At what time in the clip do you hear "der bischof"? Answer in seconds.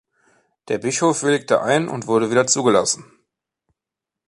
0.67-1.21